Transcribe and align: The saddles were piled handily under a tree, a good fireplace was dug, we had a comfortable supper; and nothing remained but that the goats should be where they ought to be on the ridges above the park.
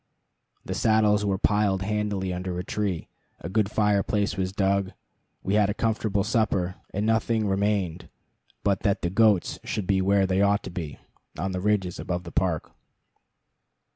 The 0.65 0.73
saddles 0.73 1.23
were 1.23 1.37
piled 1.37 1.83
handily 1.83 2.33
under 2.33 2.57
a 2.57 2.63
tree, 2.63 3.07
a 3.39 3.47
good 3.49 3.69
fireplace 3.69 4.35
was 4.35 4.51
dug, 4.51 4.93
we 5.43 5.53
had 5.53 5.69
a 5.69 5.75
comfortable 5.75 6.23
supper; 6.23 6.73
and 6.91 7.05
nothing 7.05 7.45
remained 7.47 8.09
but 8.63 8.79
that 8.79 9.03
the 9.03 9.11
goats 9.11 9.59
should 9.63 9.85
be 9.85 10.01
where 10.01 10.25
they 10.25 10.41
ought 10.41 10.63
to 10.63 10.71
be 10.71 10.97
on 11.37 11.51
the 11.51 11.61
ridges 11.61 11.99
above 11.99 12.23
the 12.23 12.31
park. 12.31 12.71